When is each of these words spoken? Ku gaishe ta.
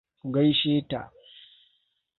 Ku 0.19 0.25
gaishe 0.33 0.73
ta. 0.89 1.01